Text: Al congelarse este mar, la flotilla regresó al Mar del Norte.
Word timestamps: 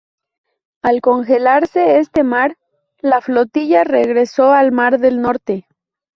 Al 0.81 0.99
congelarse 0.99 1.99
este 1.99 2.23
mar, 2.23 2.57
la 3.01 3.21
flotilla 3.21 3.83
regresó 3.83 4.51
al 4.51 4.71
Mar 4.71 4.97
del 4.97 5.21
Norte. 5.21 5.67